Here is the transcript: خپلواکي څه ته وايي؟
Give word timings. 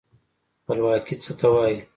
خپلواکي 0.61 1.15
څه 1.23 1.31
ته 1.39 1.47
وايي؟ 1.53 1.77